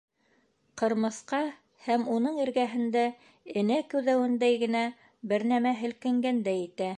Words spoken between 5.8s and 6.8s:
һелкенгәндәй